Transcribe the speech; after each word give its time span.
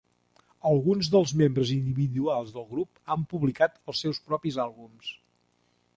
Alguns 0.69 1.09
dels 1.15 1.33
membres 1.41 1.73
individuals 1.75 2.49
del 2.57 2.67
grup 2.71 3.13
han 3.17 3.29
publicat 3.35 3.77
els 3.93 4.05
seus 4.07 4.23
propis 4.31 4.59
àlbums. 4.69 5.13